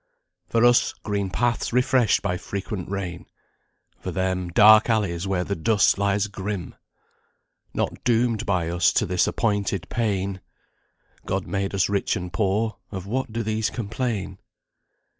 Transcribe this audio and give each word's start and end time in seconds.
For 0.49 0.65
us 0.65 0.93
green 1.03 1.29
paths 1.29 1.71
refreshed 1.71 2.23
by 2.23 2.35
frequent 2.37 2.89
rain, 2.89 3.27
For 3.99 4.09
them 4.09 4.49
dark 4.49 4.89
alleys 4.89 5.27
where 5.27 5.43
the 5.43 5.55
dust 5.55 5.99
lies 5.99 6.25
grim! 6.25 6.73
Not 7.75 8.03
doomed 8.03 8.43
by 8.43 8.67
us 8.69 8.91
to 8.93 9.05
this 9.05 9.27
appointed 9.27 9.87
pain 9.89 10.41
God 11.27 11.45
made 11.45 11.75
us 11.75 11.87
rich 11.87 12.15
and 12.15 12.33
poor 12.33 12.77
of 12.91 13.05
what 13.05 13.31
do 13.31 13.43
these 13.43 13.69
complain?" 13.69 14.39